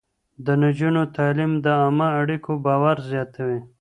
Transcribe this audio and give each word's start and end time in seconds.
د 0.45 0.47
نجونو 0.63 1.01
تعليم 1.15 1.51
د 1.65 1.65
عامه 1.79 2.07
اړيکو 2.19 2.51
باور 2.65 2.97
زياتوي. 3.09 3.59